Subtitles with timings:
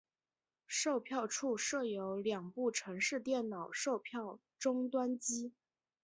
[0.65, 5.53] 售票处设有两部城市电脑售票终端机。